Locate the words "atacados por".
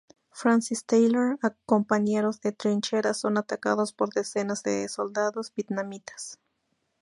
3.37-4.09